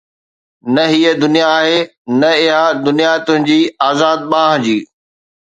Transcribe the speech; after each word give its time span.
نه 0.73 0.83
هيءَ 0.91 1.13
دنيا 1.21 1.47
آهي 1.59 1.79
نه 2.19 2.27
اها 2.27 2.73
دنيا 2.85 3.13
تنهنجي 3.25 3.61
آزاد 3.89 4.19
ٻانهن 4.31 4.61
جي 4.65 4.77